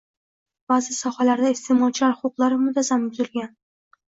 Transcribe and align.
Ba’zi 0.71 0.95
sohalarda 0.99 1.51
iste’molchilar 1.57 2.17
huquqlari 2.23 2.61
muntazam 2.65 3.07
buzilganng 3.11 3.57